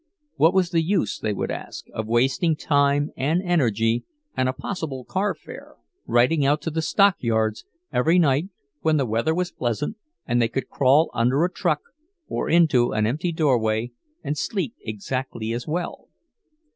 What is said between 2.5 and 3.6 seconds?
time and